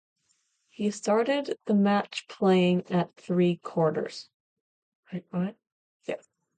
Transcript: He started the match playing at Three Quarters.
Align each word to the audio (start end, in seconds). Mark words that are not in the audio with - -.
He 0.71 0.89
started 0.89 1.59
the 1.65 1.75
match 1.75 2.27
playing 2.27 2.89
at 2.91 3.13
Three 3.17 3.57
Quarters. 3.57 4.29